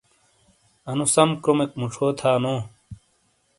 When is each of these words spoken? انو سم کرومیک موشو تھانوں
انو 0.89 1.05
سم 1.13 1.29
کرومیک 1.43 1.71
موشو 1.79 2.07
تھانوں 2.19 2.59